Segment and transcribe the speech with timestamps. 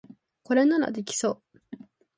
[0.41, 1.43] これならできそ
[1.73, 1.77] う